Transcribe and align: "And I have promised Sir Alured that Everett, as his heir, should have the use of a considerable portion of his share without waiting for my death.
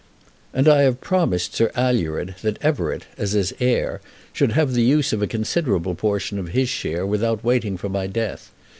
"And 0.51 0.67
I 0.67 0.81
have 0.81 0.99
promised 0.99 1.53
Sir 1.53 1.69
Alured 1.75 2.33
that 2.41 2.57
Everett, 2.63 3.05
as 3.19 3.33
his 3.33 3.53
heir, 3.61 4.01
should 4.33 4.53
have 4.53 4.73
the 4.73 4.81
use 4.81 5.13
of 5.13 5.21
a 5.21 5.27
considerable 5.27 5.93
portion 5.93 6.39
of 6.39 6.47
his 6.57 6.69
share 6.69 7.05
without 7.05 7.43
waiting 7.43 7.77
for 7.77 7.87
my 7.87 8.07
death. 8.07 8.51